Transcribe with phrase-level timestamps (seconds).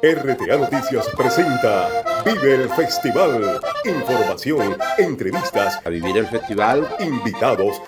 [0.00, 1.88] RTA Noticias presenta
[2.24, 3.60] Vive el Festival.
[3.84, 7.82] Información, entrevistas, a vivir el festival, invitados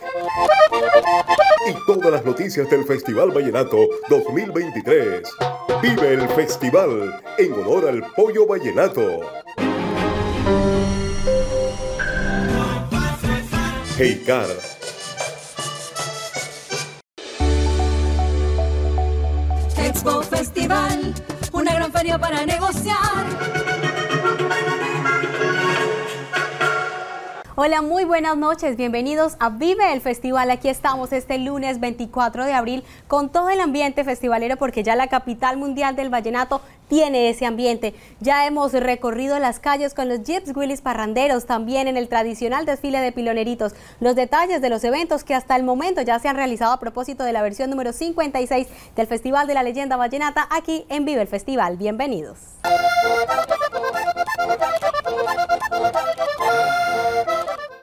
[1.69, 3.77] y todas las noticias del Festival Vallenato
[4.09, 5.23] 2023.
[5.83, 9.21] Vive el Festival en honor al pollo vallenato.
[13.97, 14.49] Hey Car
[19.91, 21.15] Expo Festival,
[22.19, 23.60] para negociar.
[27.63, 30.51] Hola, muy buenas noches, bienvenidos a Vive el Festival.
[30.51, 35.09] Aquí estamos este lunes 24 de abril con todo el ambiente festivalero porque ya la
[35.09, 37.95] capital mundial del vallenato tiene ese ambiente.
[38.19, 42.99] Ya hemos recorrido las calles con los Jeeps Willis Parranderos, también en el tradicional desfile
[43.01, 43.75] de piloneritos.
[44.01, 47.25] Los detalles de los eventos que hasta el momento ya se han realizado a propósito
[47.25, 51.29] de la versión número 56 del Festival de la Leyenda Vallenata aquí en Vive el
[51.29, 51.77] Festival.
[51.77, 52.39] Bienvenidos.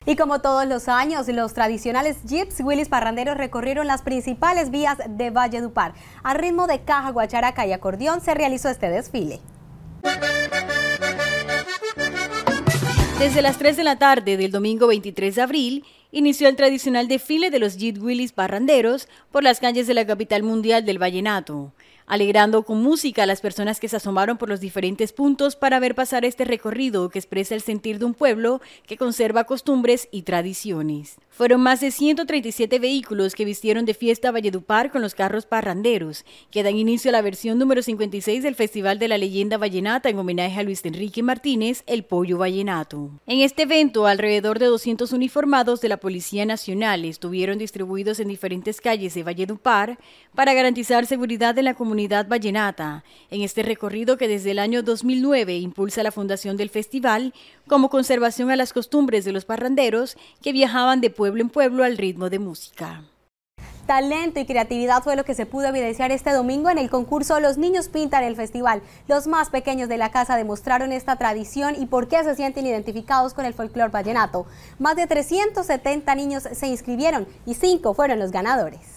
[0.10, 5.32] Y como todos los años, los tradicionales Jeeps Willis Parranderos recorrieron las principales vías de
[5.32, 5.96] Valle Dupar.
[6.24, 9.42] A ritmo de caja, guacharaca y acordeón se realizó este desfile.
[13.20, 17.50] Desde las 3 de la tarde del domingo 23 de abril, inició el tradicional desfile
[17.50, 21.74] de los Jeep Willis Parranderos por las calles de la capital mundial del Vallenato
[22.08, 25.94] alegrando con música a las personas que se asomaron por los diferentes puntos para ver
[25.94, 31.18] pasar este recorrido que expresa el sentir de un pueblo que conserva costumbres y tradiciones.
[31.30, 36.64] Fueron más de 137 vehículos que vistieron de fiesta Valledupar con los carros parranderos, que
[36.64, 40.60] dan inicio a la versión número 56 del Festival de la Leyenda Vallenata en homenaje
[40.60, 43.12] a Luis Enrique Martínez, el Pollo Vallenato.
[43.28, 48.82] En este evento, alrededor de 200 uniformados de la Policía Nacional estuvieron distribuidos en diferentes
[48.82, 50.00] calles de Valledupar
[50.34, 51.97] para garantizar seguridad en la comunidad
[52.28, 57.34] vallenata, en este recorrido que desde el año 2009 impulsa la fundación del festival
[57.68, 61.98] como conservación a las costumbres de los parranderos que viajaban de pueblo en pueblo al
[61.98, 63.04] ritmo de música.
[63.88, 67.58] Talento y creatividad fue lo que se pudo evidenciar este domingo en el concurso Los
[67.58, 68.82] Niños Pintan el Festival.
[69.08, 73.34] Los más pequeños de la casa demostraron esta tradición y por qué se sienten identificados
[73.34, 74.46] con el folclore vallenato.
[74.78, 78.97] Más de 370 niños se inscribieron y 5 fueron los ganadores.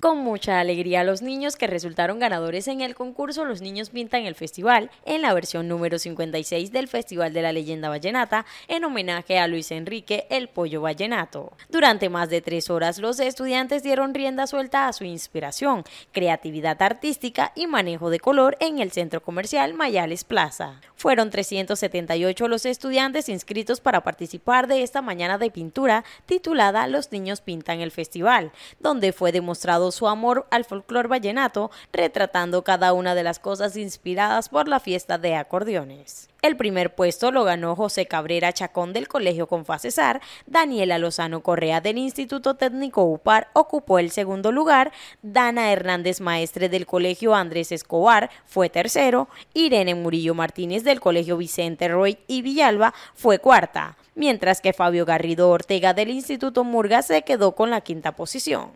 [0.00, 4.34] Con mucha alegría los niños que resultaron ganadores en el concurso Los Niños Pintan el
[4.34, 9.48] Festival, en la versión número 56 del Festival de la Leyenda Vallenata, en homenaje a
[9.48, 11.52] Luis Enrique el Pollo Vallenato.
[11.68, 17.52] Durante más de tres horas, los estudiantes dieron rienda suelta a su inspiración, creatividad artística
[17.54, 20.80] y manejo de color en el centro comercial Mayales Plaza.
[20.94, 27.40] Fueron 378 los estudiantes inscritos para participar de esta mañana de pintura titulada Los Niños
[27.40, 33.22] Pintan el Festival, donde fue demostrado su amor al folclor vallenato, retratando cada una de
[33.22, 36.28] las cosas inspiradas por la fiesta de acordeones.
[36.40, 41.98] El primer puesto lo ganó José Cabrera Chacón del Colegio Confacesar, Daniela Lozano Correa del
[41.98, 48.70] Instituto Técnico UPAR ocupó el segundo lugar, Dana Hernández Maestre del Colegio Andrés Escobar fue
[48.70, 55.06] tercero, Irene Murillo Martínez del Colegio Vicente Roy y Villalba fue cuarta mientras que Fabio
[55.06, 58.72] Garrido Ortega del Instituto Murga se quedó con la quinta posición.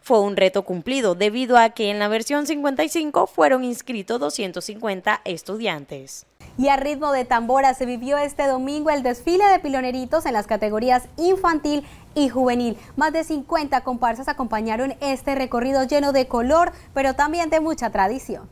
[0.00, 6.26] Fue un reto cumplido debido a que en la versión 55 fueron inscritos 250 estudiantes.
[6.58, 10.46] Y a ritmo de tambora se vivió este domingo el desfile de piloneritos en las
[10.46, 11.84] categorías infantil
[12.14, 12.78] y juvenil.
[12.96, 18.48] Más de 50 comparsas acompañaron este recorrido lleno de color, pero también de mucha tradición.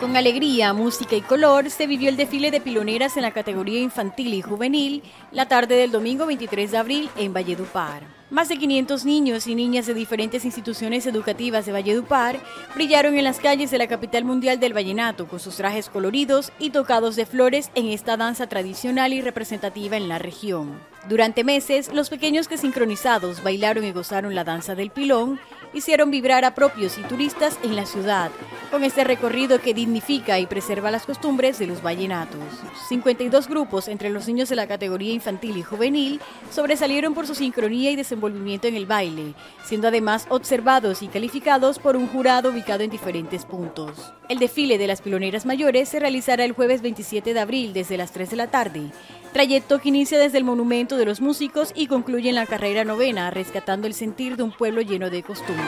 [0.00, 4.32] Con alegría, música y color se vivió el desfile de piloneras en la categoría infantil
[4.32, 8.04] y juvenil la tarde del domingo 23 de abril en Valledupar.
[8.30, 12.38] Más de 500 niños y niñas de diferentes instituciones educativas de Valledupar
[12.76, 16.70] brillaron en las calles de la capital mundial del vallenato con sus trajes coloridos y
[16.70, 20.78] tocados de flores en esta danza tradicional y representativa en la región.
[21.08, 25.40] Durante meses, los pequeños que sincronizados bailaron y gozaron la danza del pilón
[25.72, 28.30] hicieron vibrar a propios y turistas en la ciudad,
[28.70, 32.40] con este recorrido que dignifica y preserva las costumbres de los vallenatos.
[32.88, 36.20] 52 grupos entre los niños de la categoría infantil y juvenil
[36.50, 39.34] sobresalieron por su sincronía y desenvolvimiento en el baile,
[39.64, 44.12] siendo además observados y calificados por un jurado ubicado en diferentes puntos.
[44.28, 48.12] El desfile de las piloneras mayores se realizará el jueves 27 de abril desde las
[48.12, 48.90] 3 de la tarde
[49.32, 53.30] Trayecto que inicia desde el Monumento de los Músicos y concluye en la carrera novena,
[53.30, 55.66] rescatando el sentir de un pueblo lleno de costumbres.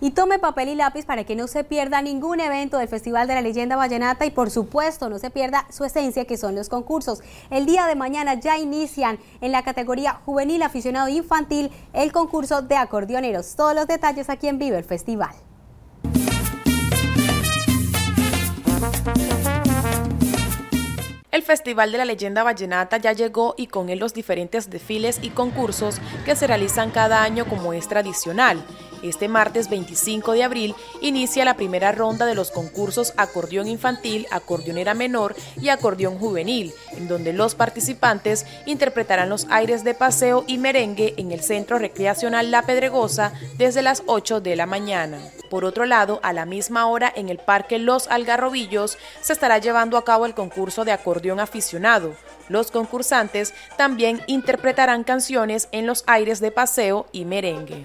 [0.00, 3.34] Y tome papel y lápiz para que no se pierda ningún evento del Festival de
[3.34, 7.20] la Leyenda Vallenata y por supuesto no se pierda su esencia que son los concursos.
[7.50, 12.76] El día de mañana ya inician en la categoría juvenil aficionado infantil el concurso de
[12.76, 13.54] acordeoneros.
[13.56, 15.34] Todos los detalles aquí en Vive el Festival.
[21.30, 25.30] El Festival de la Leyenda Vallenata ya llegó y con él los diferentes desfiles y
[25.30, 28.64] concursos que se realizan cada año como es tradicional.
[29.02, 34.94] Este martes 25 de abril inicia la primera ronda de los concursos acordeón infantil, acordeonera
[34.94, 41.14] menor y acordeón juvenil, en donde los participantes interpretarán los aires de paseo y merengue
[41.16, 45.18] en el Centro Recreacional La Pedregosa desde las 8 de la mañana.
[45.48, 49.96] Por otro lado, a la misma hora en el Parque Los Algarrobillos se estará llevando
[49.96, 52.14] a cabo el concurso de acordeón aficionado.
[52.48, 57.84] Los concursantes también interpretarán canciones en los aires de paseo y merengue.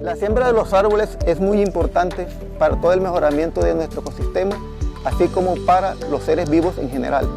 [0.00, 2.26] La siembra de los árboles es muy importante
[2.58, 4.56] para todo el mejoramiento de nuestro ecosistema,
[5.04, 7.28] así como para los seres vivos en general.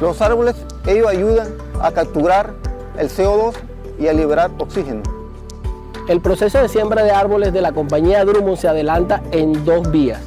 [0.00, 0.56] Los árboles,
[0.86, 1.48] ellos ayudan
[1.80, 2.52] a capturar
[2.98, 3.54] el CO2
[3.98, 5.02] y a liberar oxígeno.
[6.08, 10.20] El proceso de siembra de árboles de la compañía Drummond se adelanta en dos vías.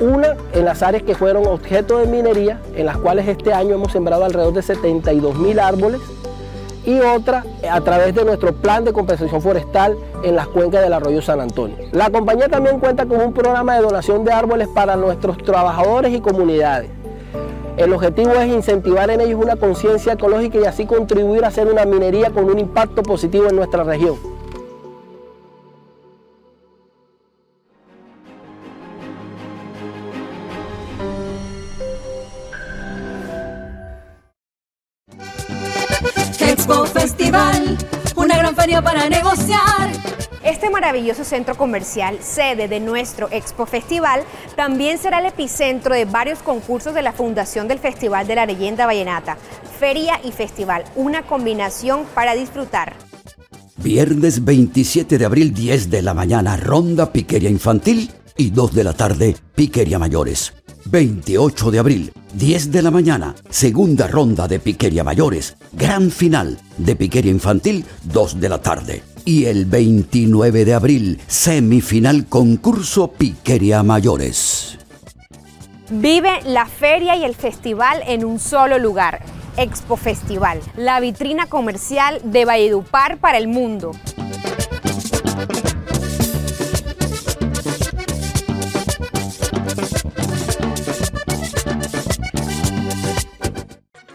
[0.00, 3.92] Una en las áreas que fueron objeto de minería, en las cuales este año hemos
[3.92, 6.00] sembrado alrededor de 72 mil árboles
[6.86, 11.20] y otra a través de nuestro plan de compensación forestal en las cuencas del arroyo
[11.20, 11.76] San Antonio.
[11.92, 16.20] La compañía también cuenta con un programa de donación de árboles para nuestros trabajadores y
[16.20, 16.90] comunidades.
[17.76, 21.84] El objetivo es incentivar en ellos una conciencia ecológica y así contribuir a hacer una
[21.84, 24.16] minería con un impacto positivo en nuestra región.
[38.82, 39.90] Para negociar.
[40.42, 44.22] Este maravilloso centro comercial, sede de nuestro Expo Festival,
[44.56, 48.86] también será el epicentro de varios concursos de la Fundación del Festival de la Leyenda
[48.86, 49.36] Vallenata.
[49.78, 52.94] Feria y festival, una combinación para disfrutar.
[53.76, 58.92] Viernes 27 de abril, 10 de la mañana, ronda piquería infantil y 2 de la
[58.92, 60.52] tarde, piquería mayores.
[60.86, 66.96] 28 de abril, 10 de la mañana, segunda ronda de Piqueria Mayores, gran final de
[66.96, 69.02] Piqueria Infantil, 2 de la tarde.
[69.24, 74.78] Y el 29 de abril, semifinal concurso Piqueria Mayores.
[75.90, 79.22] Vive la feria y el festival en un solo lugar.
[79.56, 83.92] Expo Festival, la vitrina comercial de Valledupar para el mundo.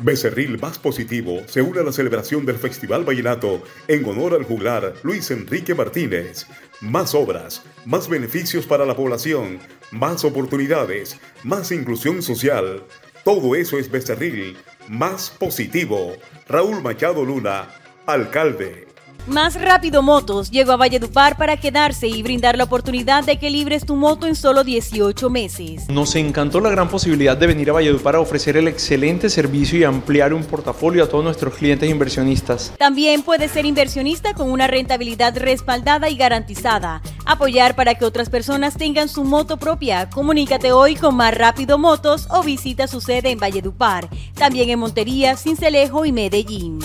[0.05, 5.73] Becerril Más Positivo se la celebración del Festival Vallenato en honor al juglar Luis Enrique
[5.73, 6.45] Martínez.
[6.79, 9.57] Más obras, más beneficios para la población,
[9.89, 12.83] más oportunidades, más inclusión social.
[13.23, 14.55] Todo eso es Becerril
[14.87, 16.13] Más Positivo.
[16.47, 17.67] Raúl Machado Luna,
[18.05, 18.84] alcalde.
[19.27, 23.83] Más Rápido Motos llegó a Valledupar para quedarse y brindar la oportunidad de que libres
[23.83, 25.89] tu moto en solo 18 meses.
[25.89, 29.83] Nos encantó la gran posibilidad de venir a Valledupar a ofrecer el excelente servicio y
[29.83, 32.73] ampliar un portafolio a todos nuestros clientes inversionistas.
[32.77, 37.01] También puedes ser inversionista con una rentabilidad respaldada y garantizada.
[37.25, 40.07] Apoyar para que otras personas tengan su moto propia.
[40.07, 44.07] Comunícate hoy con Más Rápido Motos o visita su sede en Valledupar.
[44.35, 46.77] También en Montería, Cincelejo y Medellín.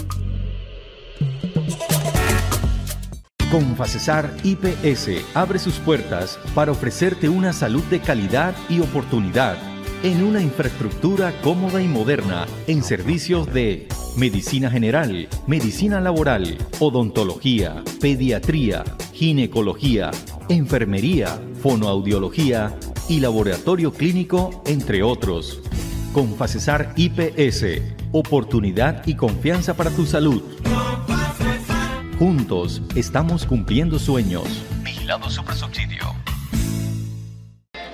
[3.50, 9.58] Confacesar IPS abre sus puertas para ofrecerte una salud de calidad y oportunidad
[10.04, 18.84] en una infraestructura cómoda y moderna en servicios de medicina general, medicina laboral, odontología, pediatría,
[19.12, 20.12] ginecología,
[20.48, 22.78] enfermería, fonoaudiología
[23.08, 25.60] y laboratorio clínico, entre otros.
[26.12, 27.64] Confacesar IPS,
[28.12, 30.40] oportunidad y confianza para tu salud.
[32.20, 34.44] Juntos estamos cumpliendo sueños.
[34.82, 36.04] Vigilado Supersubsidio.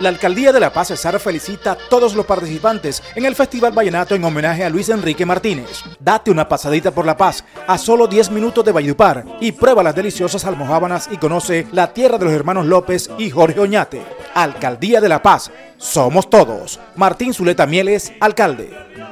[0.00, 4.16] La Alcaldía de La Paz Cesar felicita a todos los participantes en el Festival Vallenato
[4.16, 5.84] en homenaje a Luis Enrique Martínez.
[6.00, 9.94] Date una pasadita por La Paz a solo 10 minutos de Valledupar y prueba las
[9.94, 14.02] deliciosas almohábanas y conoce la tierra de los hermanos López y Jorge Oñate.
[14.34, 16.80] Alcaldía de La Paz, somos todos.
[16.96, 19.05] Martín Zuleta Mieles, alcalde.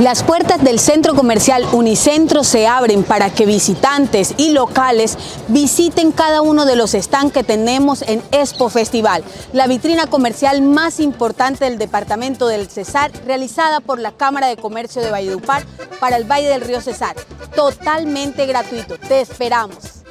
[0.00, 5.16] Las puertas del centro comercial Unicentro se abren para que visitantes y locales
[5.48, 9.24] visiten cada uno de los stands que tenemos en Expo Festival,
[9.54, 15.00] la vitrina comercial más importante del departamento del Cesar, realizada por la Cámara de Comercio
[15.00, 15.64] de Valledupar
[15.98, 17.16] para el Valle del Río Cesar.
[17.54, 18.98] Totalmente gratuito.
[18.98, 20.05] Te esperamos.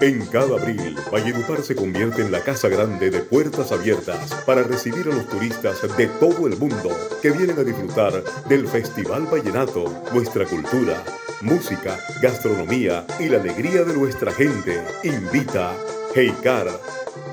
[0.00, 5.08] En cada abril, Valledupar se convierte en la casa grande de puertas abiertas para recibir
[5.08, 6.90] a los turistas de todo el mundo
[7.20, 11.02] que vienen a disfrutar del Festival Vallenato, nuestra cultura,
[11.40, 14.80] música, gastronomía y la alegría de nuestra gente.
[15.02, 15.74] Invita
[16.14, 16.68] Heikar,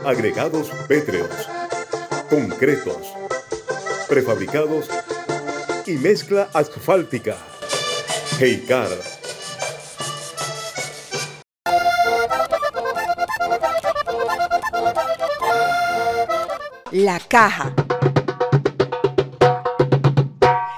[0.03, 1.29] agregados pétreos,
[2.31, 3.13] concretos,
[4.09, 4.89] prefabricados
[5.85, 7.37] y mezcla asfáltica.
[8.39, 8.89] Heikar
[16.97, 17.75] La caja.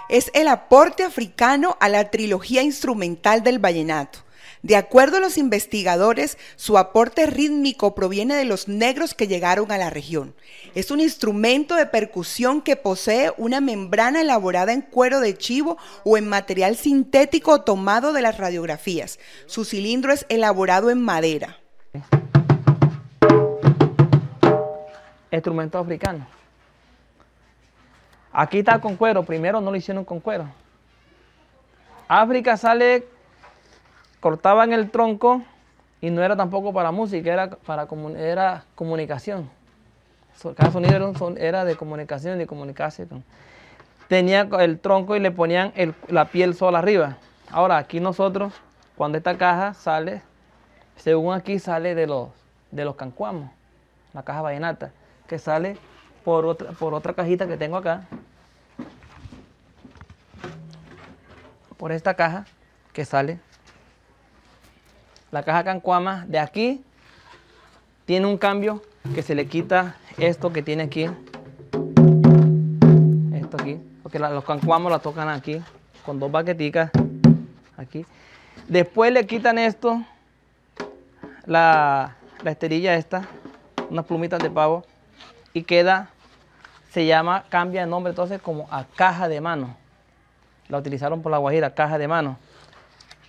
[0.10, 4.26] Es el aporte africano a la trilogía instrumental del vallenato.
[4.64, 9.78] De acuerdo a los investigadores, su aporte rítmico proviene de los negros que llegaron a
[9.78, 10.34] la región.
[10.74, 16.18] Es un instrumento de percusión que posee una membrana elaborada en cuero de chivo o
[16.18, 19.20] en material sintético tomado de las radiografías.
[19.46, 21.60] Su cilindro es elaborado en madera.
[25.38, 26.26] Instrumento africano.
[28.32, 30.46] Aquí está con cuero, primero no lo hicieron con cuero.
[32.08, 33.08] África sale,
[34.20, 35.42] cortaban el tronco
[36.02, 39.50] y no era tampoco para música, era para era comunicación.
[40.56, 43.24] Cada sonido era, de comunicación y de comunicación.
[44.08, 45.74] Tenía el tronco y le ponían
[46.08, 47.18] la piel sola arriba.
[47.50, 48.54] Ahora aquí nosotros,
[48.96, 50.22] cuando esta caja sale,
[50.96, 52.30] según aquí sale de los,
[52.70, 53.50] de los cancuamos,
[54.14, 54.92] la caja vallenata
[55.28, 55.78] que sale
[56.24, 58.08] por otra, por otra cajita que tengo acá.
[61.78, 62.46] Por esta caja
[62.94, 63.40] que sale.
[65.32, 66.84] La caja Cancuama de aquí
[68.06, 68.82] tiene un cambio
[69.14, 71.04] que se le quita esto que tiene aquí.
[73.34, 73.80] Esto aquí.
[74.02, 75.62] Porque los cancuamos la tocan aquí.
[76.06, 76.92] Con dos baqueticas.
[77.78, 78.06] Aquí.
[78.68, 80.02] Después le quitan esto.
[81.46, 83.28] La, la esterilla esta.
[83.90, 84.84] Unas plumitas de pavo
[85.54, 86.10] y queda,
[86.92, 89.76] se llama, cambia de nombre entonces como a caja de mano.
[90.70, 92.38] La utilizaron por la Guajira, caja de mano.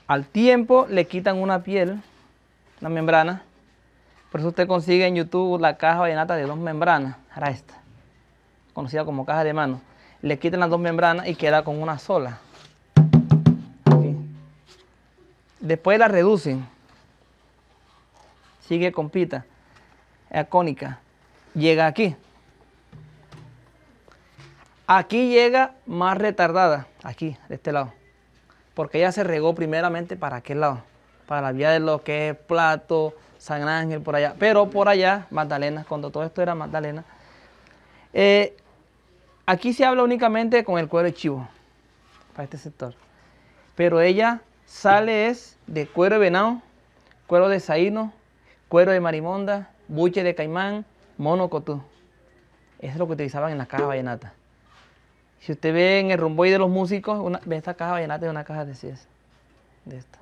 [0.06, 2.00] Al tiempo le quitan una piel,
[2.80, 3.42] una membrana.
[4.30, 7.16] Por eso usted consigue en YouTube la caja vallenata de dos membranas.
[7.32, 7.75] Ahora esta,
[8.75, 9.80] conocida como caja de mano.
[10.20, 12.38] Le quitan las dos membranas y queda con una sola.
[15.60, 16.66] Después la reducen.
[18.66, 19.44] Sigue con pita.
[20.30, 21.00] Es cónica
[21.58, 22.16] llega aquí.
[24.86, 27.92] Aquí llega más retardada, aquí, de este lado.
[28.74, 30.82] Porque ella se regó primeramente para aquel lado,
[31.26, 34.34] para la vía de lo que es Plato, San Ángel, por allá.
[34.38, 37.04] Pero por allá, Magdalena, cuando todo esto era Magdalena.
[38.14, 38.56] Eh,
[39.44, 41.46] aquí se habla únicamente con el cuero de chivo,
[42.32, 42.94] para este sector.
[43.74, 46.62] Pero ella sale es de cuero de venado,
[47.26, 48.12] cuero de saíno,
[48.68, 50.86] cuero de marimonda, buche de caimán,
[51.18, 51.82] monocotú.
[52.78, 54.32] Eso es lo que utilizaban en las cajas vallenatas.
[55.40, 58.30] Si usted ve en el romboy de los músicos, una, ve esta caja vallenata es
[58.30, 59.06] una caja de CIES.
[59.84, 60.18] De esta.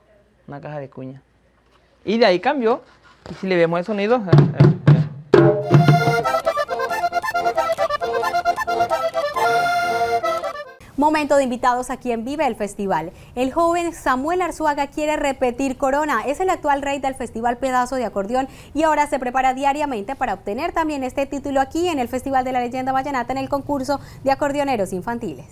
[0.46, 1.22] Una caja de cuña.
[2.04, 2.82] Y de ahí cambió.
[3.30, 4.16] Y si le vemos el sonido.
[4.16, 4.20] Eh,
[4.58, 4.85] eh,
[11.06, 13.12] Momento de invitados aquí en Vive el Festival.
[13.36, 16.22] El joven Samuel Arzuaga quiere repetir corona.
[16.26, 20.34] Es el actual rey del Festival Pedazo de Acordeón y ahora se prepara diariamente para
[20.34, 24.00] obtener también este título aquí en el Festival de la Leyenda Vallenata en el concurso
[24.24, 25.46] de acordeoneros infantiles.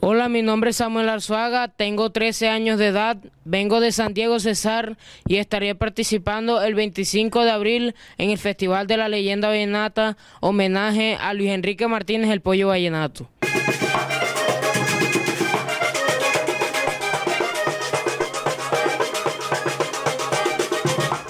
[0.00, 4.38] Hola, mi nombre es Samuel Arzuaga, tengo 13 años de edad, vengo de San Diego
[4.38, 10.18] Cesar y estaré participando el 25 de abril en el Festival de la Leyenda Vallenata,
[10.40, 13.30] homenaje a Luis Enrique Martínez, el Pollo Vallenato.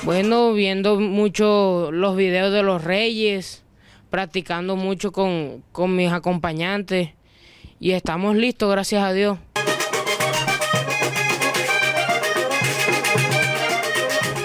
[0.09, 3.63] Bueno, viendo mucho los videos de los reyes,
[4.09, 5.63] practicando mucho con,
[5.95, 7.11] mis acompañantes
[7.79, 9.39] y estamos listos, gracias a Dios.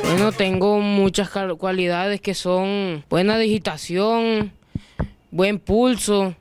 [0.03, 4.51] Bueno, tengo muchas cualidades que son buena digitación,
[5.31, 6.35] buen pulso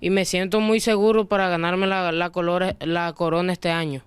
[0.00, 4.04] y me siento muy seguro para ganarme la, la corona este año.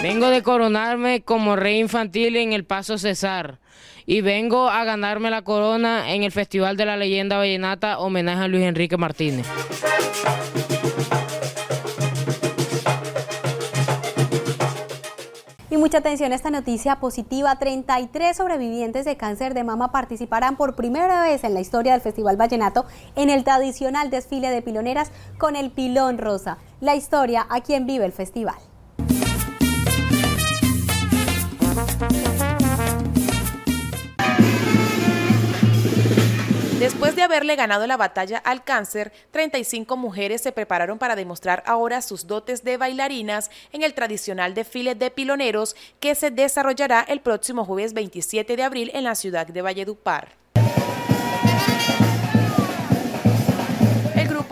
[0.00, 3.58] Vengo de coronarme como rey infantil en el Paso Cesar
[4.06, 8.48] y vengo a ganarme la corona en el Festival de la Leyenda Vallenata homenaje a
[8.48, 9.44] Luis Enrique Martínez.
[15.68, 17.56] Y mucha atención a esta noticia positiva.
[17.56, 22.36] 33 sobrevivientes de cáncer de mama participarán por primera vez en la historia del Festival
[22.36, 22.86] Vallenato
[23.16, 26.58] en el tradicional desfile de piloneras con el pilón rosa.
[26.80, 28.56] La historia a quien vive el festival.
[37.18, 42.28] De haberle ganado la batalla al cáncer, 35 mujeres se prepararon para demostrar ahora sus
[42.28, 47.92] dotes de bailarinas en el tradicional desfile de piloneros que se desarrollará el próximo jueves
[47.92, 50.36] 27 de abril en la ciudad de Valledupar.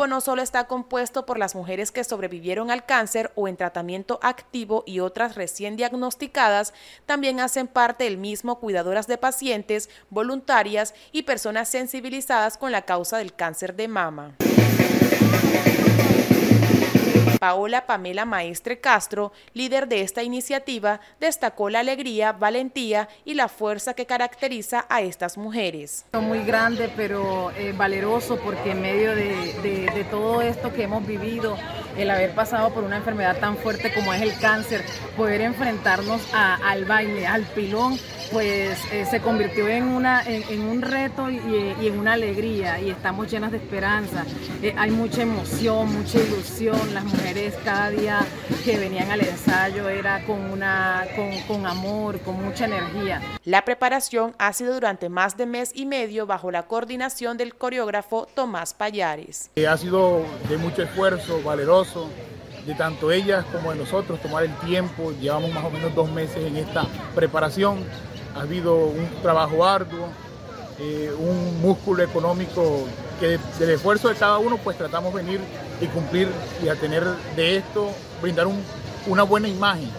[0.07, 4.85] No solo está compuesto por las mujeres que sobrevivieron al cáncer o en tratamiento activo
[4.87, 6.75] y otras recién diagnosticadas,
[7.07, 13.17] también hacen parte del mismo cuidadoras de pacientes, voluntarias y personas sensibilizadas con la causa
[13.17, 14.37] del cáncer de mama.
[17.39, 23.95] Paola Pamela Maestre Castro, líder de esta iniciativa, destacó la alegría, valentía y la fuerza
[23.95, 26.07] que caracteriza a estas mujeres.
[26.13, 31.57] Muy grande, pero eh, valeroso porque en medio de, todo esto que hemos vivido,
[31.97, 34.85] el haber pasado por una enfermedad tan fuerte como es el cáncer,
[35.17, 37.99] poder enfrentarnos al baile, al pilón,
[38.33, 43.31] pues eh, se convirtió en, una, en, un reto y, en una alegría y estamos
[43.31, 44.25] llenas de esperanza.
[44.63, 46.77] Eh, hay mucha emoción, mucha ilusión.
[46.93, 48.21] Las mujeres cada día
[48.65, 53.23] que venían al ensayo era con, una, con, con amor, con mucha energía.
[53.45, 58.27] La preparación ha sido durante más de mes y medio bajo la coordinación del coreógrafo
[58.35, 59.51] Tomás Payares.
[59.55, 61.86] Eh, ha sido de mucho esfuerzo, valeroso
[62.67, 65.13] de tanto ellas como de nosotros tomar el tiempo.
[65.21, 67.85] Llevamos más o menos dos meses en esta preparación
[68.37, 70.09] ha habido un trabajo arduo,
[70.79, 72.87] eh, un músculo económico
[73.19, 75.41] que del esfuerzo de cada uno pues tratamos venir
[75.81, 76.29] y cumplir
[76.63, 77.03] y a tener
[77.35, 77.89] de esto,
[78.21, 78.47] brindar
[79.07, 79.91] una buena imagen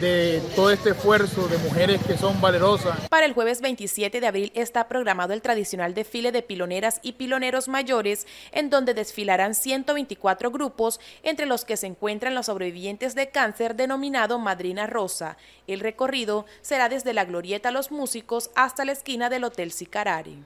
[0.00, 3.08] de todo este esfuerzo de mujeres que son valerosas.
[3.08, 7.68] Para el jueves 27 de abril está programado el tradicional desfile de piloneras y piloneros
[7.68, 13.76] mayores, en donde desfilarán 124 grupos, entre los que se encuentran los sobrevivientes de cáncer
[13.76, 15.36] denominado Madrina Rosa.
[15.66, 20.38] El recorrido será desde la Glorieta Los Músicos hasta la esquina del Hotel Sicarari.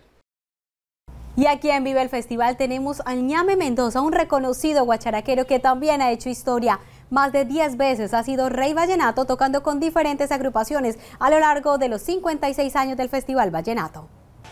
[1.37, 6.03] Y aquí en Vive el Festival tenemos al ñame Mendoza, un reconocido guacharaquero que también
[6.03, 6.81] ha hecho historia.
[7.11, 11.77] Más de 10 veces ha sido Rey Vallenato tocando con diferentes agrupaciones a lo largo
[11.77, 14.09] de los 56 años del Festival Vallenato.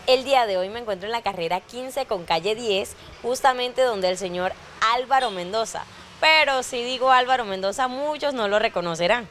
[0.07, 4.09] El día de hoy me encuentro en la carrera 15 con calle 10, justamente donde
[4.09, 4.51] el señor
[4.93, 5.85] Álvaro Mendoza.
[6.19, 9.29] Pero si digo Álvaro Mendoza, muchos no lo reconocerán,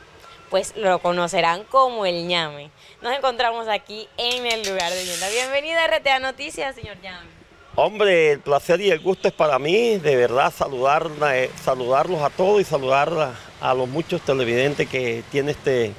[0.49, 2.71] pues lo conocerán como el ñame.
[3.03, 5.29] Nos encontramos aquí en el lugar de leyenda.
[5.29, 7.38] Bienvenida a RTA Noticias, señor ñame.
[7.81, 12.29] Hombre, el placer y el gusto es para mí, de verdad, saludar, eh, saludarlos a
[12.29, 15.93] todos y saludar a, los muchos televidentes que tiene este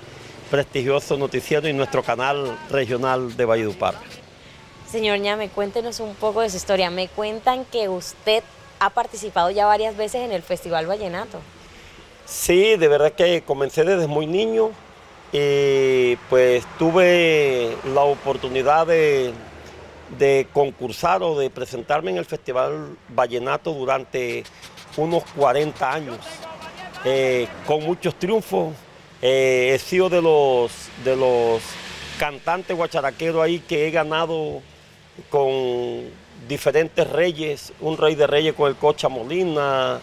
[0.52, 3.96] prestigioso noticiero y nuestro canal regional de Valledupar.
[4.92, 6.90] Señor Ñame, cuéntenos un poco de su historia.
[6.90, 8.44] Me cuentan que usted
[8.82, 11.40] ha participado ya varias veces en el Festival Vallenato.
[12.26, 14.72] Sí, de verdad que comencé desde muy niño
[15.32, 19.34] y pues tuve la oportunidad de
[20.18, 24.44] de concursar o de presentarme en el Festival Vallenato durante
[24.98, 26.18] unos 40 años,
[27.06, 28.74] eh, con muchos triunfos.
[29.22, 30.72] Eh, he sido de los,
[31.04, 31.62] de los
[32.18, 34.62] cantantes guacharaqueros ahí que he ganado
[35.30, 36.10] con
[36.48, 40.00] diferentes reyes, un rey de reyes con el Cocha Molina,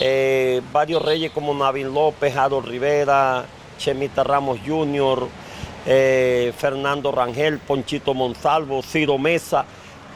[0.00, 3.44] eh, varios reyes como Navín López, Jaro Rivera,
[3.78, 5.28] Chemita Ramos Jr.,
[5.86, 9.64] eh, Fernando Rangel, Ponchito Monsalvo, Ciro Mesa,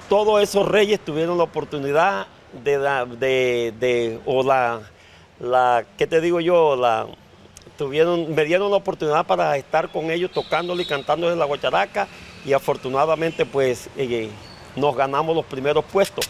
[0.09, 2.27] todos esos reyes tuvieron la oportunidad
[2.65, 2.79] de,
[3.19, 4.81] de, de o la,
[5.39, 6.77] la, ¿qué te digo yo?
[6.77, 7.07] La,
[7.79, 12.09] tuvieron, me dieron la oportunidad para estar con ellos tocándole y cantando en la guacharaca
[12.45, 14.29] y afortunadamente pues eh,
[14.77, 16.29] nos ganamos los primeros puestos.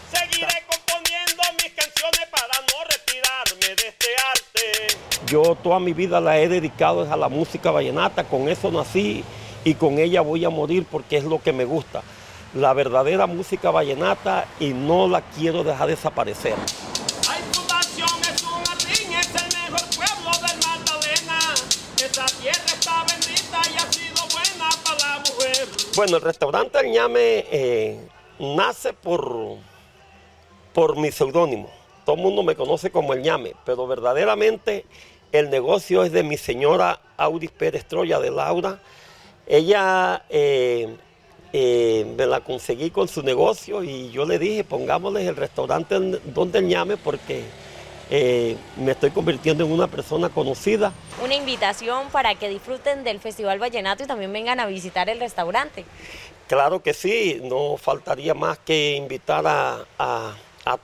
[5.31, 9.23] Yo toda mi vida la he dedicado a la música vallenata, con eso nací
[9.63, 12.03] y con ella voy a morir porque es lo que me gusta.
[12.53, 16.55] La verdadera música vallenata y no la quiero dejar desaparecer.
[25.95, 29.55] Bueno, el restaurante El Ñame eh, nace por,
[30.73, 31.71] por mi seudónimo.
[32.05, 34.85] Todo el mundo me conoce como El Ñame, pero verdaderamente
[35.31, 38.79] el negocio es de mi señora Audis Pérez Troya de Laura.
[39.47, 40.95] Ella eh,
[41.53, 46.59] eh, me la conseguí con su negocio y yo le dije, pongámosle el restaurante donde
[46.59, 47.43] el llame porque
[48.13, 50.91] eh, me estoy convirtiendo en una persona conocida.
[51.23, 55.85] Una invitación para que disfruten del Festival Vallenato y también vengan a visitar el restaurante.
[56.47, 60.35] Claro que sí, no faltaría más que invitar a,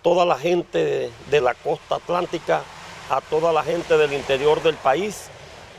[0.01, 2.63] toda la gente de, la costa atlántica,
[3.09, 5.29] a toda la gente del interior del país,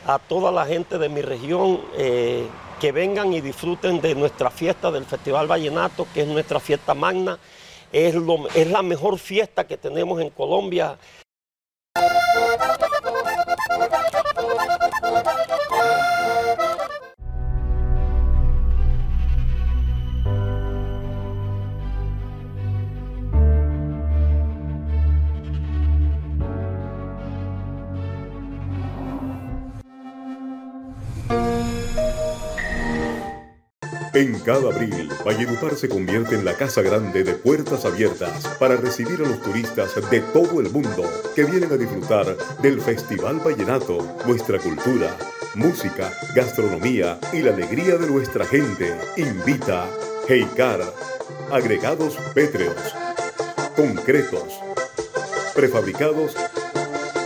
[0.07, 1.81] a toda la gente de mi región.
[1.97, 2.47] Eh,
[2.79, 7.39] que vengan y disfruten de nuestra fiesta del Festival Vallenato, que es nuestra fiesta magna.
[7.91, 8.15] Es,
[8.55, 10.97] es la mejor fiesta que tenemos en Colombia.
[34.19, 39.21] En cada abril, Valledupar se convierte en la casa grande de puertas abiertas para recibir
[39.21, 44.59] a los turistas de todo el mundo que vienen a disfrutar del Festival Vallenato, nuestra
[44.59, 45.17] cultura,
[45.55, 48.93] música, gastronomía y la alegría de nuestra gente.
[49.17, 49.89] Invita
[50.29, 50.81] Heikar,
[51.53, 52.75] agregados pétreos,
[53.77, 54.61] concretos,
[55.55, 56.35] prefabricados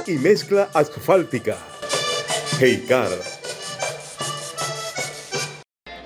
[0.07, 1.57] y mezcla asfáltica.
[2.61, 3.09] Heikar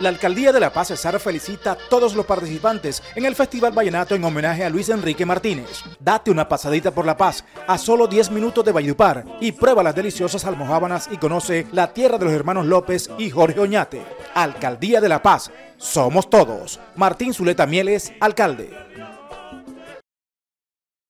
[0.00, 4.14] la Alcaldía de La Paz Cesar felicita a todos los participantes en el Festival Vallenato
[4.14, 5.82] en homenaje a Luis Enrique Martínez.
[5.98, 9.94] Date una pasadita por La Paz a solo 10 minutos de Valledupar y prueba las
[9.94, 14.02] deliciosas almohábanas y conoce la tierra de los hermanos López y Jorge Oñate.
[14.34, 16.80] Alcaldía de La Paz, somos todos.
[16.94, 18.70] Martín Zuleta Mieles, alcalde.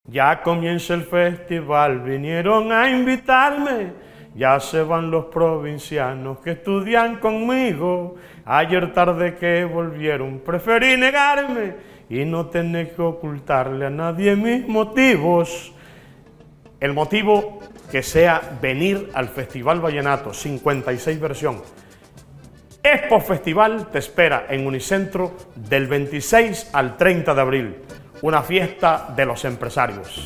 [0.05, 3.93] Ya comienza el festival, vinieron a invitarme.
[4.37, 8.17] Ya se van los provincianos que estudian conmigo
[8.49, 11.75] Ayer tarde que volvieron, preferí negarme
[12.09, 15.73] y no tener que ocultarle a nadie mis motivos.
[16.79, 17.59] El motivo
[17.91, 21.61] que sea venir al Festival Vallenato, 56 versión.
[22.85, 27.77] Expo Festival te espera en Unicentro del 26 al 30 de abril,
[28.23, 30.25] una fiesta de los empresarios.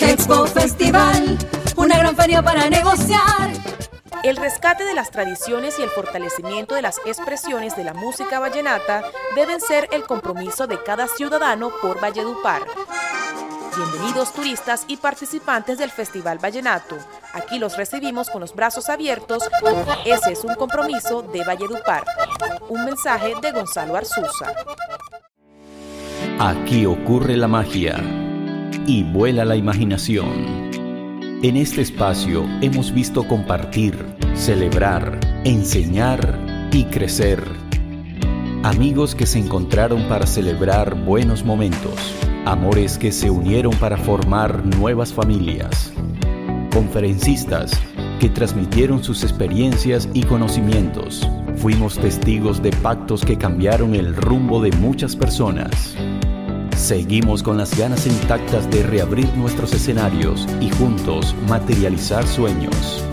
[0.00, 1.38] Expo Festival,
[1.76, 3.52] una gran feria para negociar
[4.24, 9.02] el rescate de las tradiciones y el fortalecimiento de las expresiones de la música vallenata
[9.36, 12.62] deben ser el compromiso de cada ciudadano por Valledupar.
[13.76, 16.96] Bienvenidos turistas y participantes del Festival Vallenato.
[17.34, 19.42] Aquí los recibimos con los brazos abiertos.
[20.06, 22.04] Ese es un compromiso de Valledupar.
[22.70, 24.54] Un mensaje de Gonzalo Arzuza.
[26.38, 27.96] Aquí ocurre la magia
[28.86, 30.64] y vuela la imaginación.
[31.44, 37.42] En este espacio hemos visto compartir, celebrar, enseñar y crecer.
[38.62, 42.14] Amigos que se encontraron para celebrar buenos momentos.
[42.44, 45.92] Amores que se unieron para formar nuevas familias.
[46.72, 47.72] Conferencistas
[48.18, 51.28] que transmitieron sus experiencias y conocimientos.
[51.56, 55.94] Fuimos testigos de pactos que cambiaron el rumbo de muchas personas.
[56.76, 63.04] Seguimos con las ganas intactas de reabrir nuestros escenarios y juntos materializar sueños.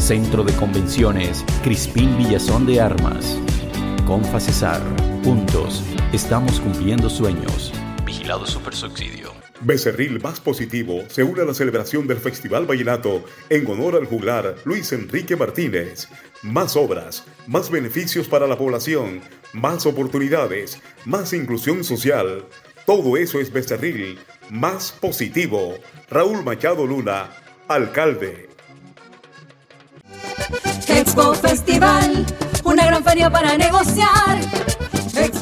[0.00, 3.38] Centro de Convenciones Crispín Villazón de Armas.
[4.06, 4.80] Confa Cesar.
[5.24, 5.82] Juntos
[6.12, 7.72] estamos cumpliendo sueños.
[8.04, 9.32] Vigilado Super Subsidio.
[9.60, 14.56] Becerril Más Positivo se une a la celebración del Festival Vallenato en honor al juglar
[14.64, 16.08] Luis Enrique Martínez.
[16.42, 19.20] Más obras, más beneficios para la población
[19.52, 22.44] más oportunidades, más inclusión social.
[22.86, 24.18] Todo eso es Becerril,
[24.50, 25.74] más positivo.
[26.08, 27.30] Raúl Machado Luna,
[27.68, 28.49] alcalde.
[31.10, 32.24] Expo Festival,
[32.62, 34.38] una gran feria para negociar.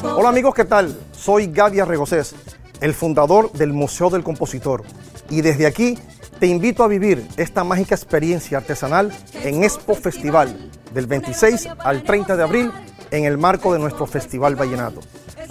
[0.01, 0.97] Hola amigos, ¿qué tal?
[1.11, 2.33] Soy Gaby Arregocés,
[2.81, 4.83] el fundador del Museo del Compositor.
[5.29, 5.95] Y desde aquí
[6.39, 12.35] te invito a vivir esta mágica experiencia artesanal en Expo Festival del 26 al 30
[12.35, 12.71] de abril
[13.11, 15.01] en el marco de nuestro Festival Vallenato.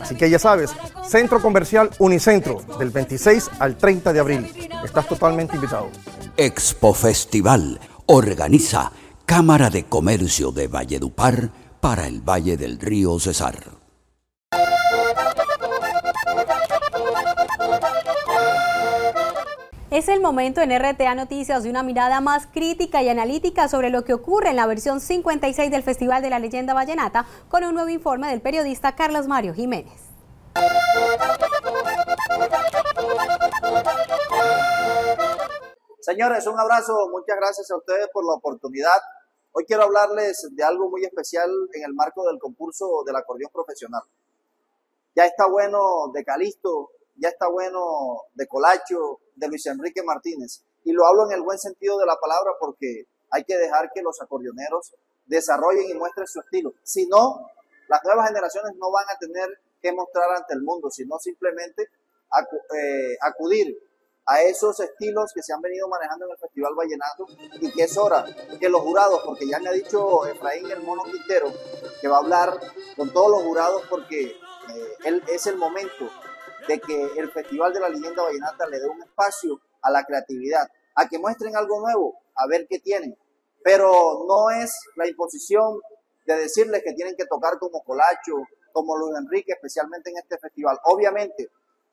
[0.00, 0.72] Así que ya sabes,
[1.06, 4.68] Centro Comercial Unicentro, del 26 al 30 de abril.
[4.84, 5.90] Estás totalmente invitado.
[6.36, 8.90] Expo Festival organiza
[9.28, 11.50] Cámara de Comercio de Valledupar
[11.82, 13.56] para el Valle del Río Cesar.
[19.90, 24.02] Es el momento en RTA Noticias de una mirada más crítica y analítica sobre lo
[24.02, 27.90] que ocurre en la versión 56 del Festival de la Leyenda Vallenata con un nuevo
[27.90, 29.92] informe del periodista Carlos Mario Jiménez.
[36.00, 38.96] Señores, un abrazo, muchas gracias a ustedes por la oportunidad
[39.52, 44.02] Hoy quiero hablarles de algo muy especial en el marco del concurso del acordeón profesional.
[45.16, 50.62] Ya está bueno de Calisto, ya está bueno de Colacho, de Luis Enrique Martínez.
[50.84, 54.02] Y lo hablo en el buen sentido de la palabra porque hay que dejar que
[54.02, 54.94] los acordeoneros
[55.26, 56.74] desarrollen y muestren su estilo.
[56.82, 57.48] Si no,
[57.88, 59.48] las nuevas generaciones no van a tener
[59.80, 63.76] que mostrar ante el mundo, sino simplemente eh, acudir
[64.28, 67.26] a esos estilos que se han venido manejando en el Festival Vallenato
[67.62, 68.26] y que es hora
[68.60, 71.50] que los jurados, porque ya me ha dicho Efraín el Mono Quintero,
[71.98, 72.60] que va a hablar
[72.94, 76.10] con todos los jurados porque eh, él, es el momento
[76.68, 80.68] de que el Festival de la Leyenda Vallenata le dé un espacio a la creatividad,
[80.94, 83.16] a que muestren algo nuevo, a ver qué tienen.
[83.64, 85.80] Pero no es la imposición
[86.26, 90.78] de decirles que tienen que tocar como Colacho, como Luis Enrique, especialmente en este festival.
[90.84, 91.48] Obviamente,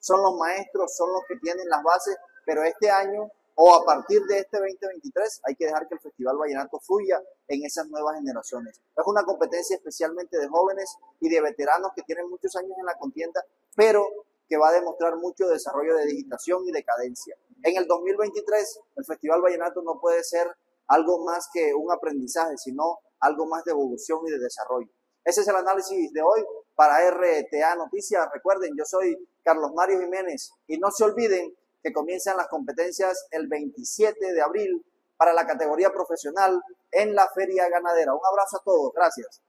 [0.05, 2.15] son los maestros, son los que tienen las bases,
[2.45, 6.37] pero este año o a partir de este 2023 hay que dejar que el Festival
[6.37, 8.79] Vallenato fluya en esas nuevas generaciones.
[8.95, 12.95] Es una competencia especialmente de jóvenes y de veteranos que tienen muchos años en la
[12.99, 13.43] contienda,
[13.75, 14.05] pero
[14.47, 17.35] que va a demostrar mucho desarrollo de digitación y de cadencia.
[17.63, 20.55] En el 2023 el Festival Vallenato no puede ser
[20.87, 24.91] algo más que un aprendizaje, sino algo más de evolución y de desarrollo.
[25.23, 28.27] Ese es el análisis de hoy para RTA Noticias.
[28.33, 33.47] Recuerden, yo soy Carlos Mario Jiménez y no se olviden que comienzan las competencias el
[33.47, 34.85] 27 de abril
[35.17, 36.61] para la categoría profesional
[36.91, 38.13] en la Feria Ganadera.
[38.13, 39.41] Un abrazo a todos, gracias.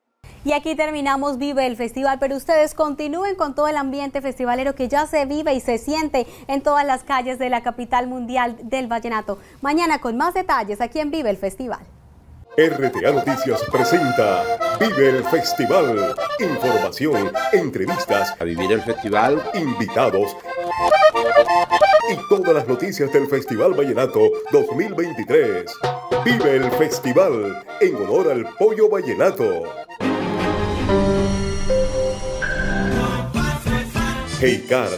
[0.45, 4.87] Y aquí terminamos Vive el Festival, pero ustedes continúen con todo el ambiente festivalero que
[4.87, 8.87] ya se vive y se siente en todas las calles de la capital mundial del
[8.87, 9.39] vallenato.
[9.61, 11.85] Mañana con más detalles aquí en Vive el Festival.
[12.59, 14.43] RTA Noticias presenta
[14.81, 16.15] Vive el Festival.
[16.41, 20.35] Información, entrevistas, a vivir el festival, invitados
[22.11, 25.71] y todas las noticias del Festival Vallenato 2023.
[26.25, 29.65] Vive el Festival en honor al pollo vallenato.
[34.67, 34.89] Car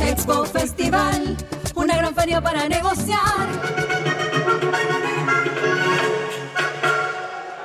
[0.00, 1.25] Expo Festival
[2.34, 3.85] para negociar